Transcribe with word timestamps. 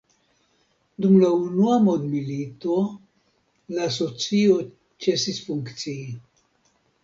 Dum 1.03 1.11
la 1.23 1.29
Unua 1.41 1.75
Mondmilito 1.89 2.79
la 3.77 3.87
Asocio 3.93 4.59
ĉesis 5.07 5.45
funkcii. 5.51 6.11